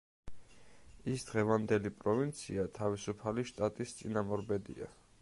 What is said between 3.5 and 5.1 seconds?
შტატის წინამორბედია.